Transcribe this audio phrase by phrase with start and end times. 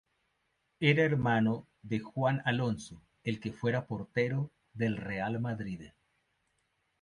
[0.79, 5.89] Era hermano de Juan Alonso, el que fuera portero del Real Madrid.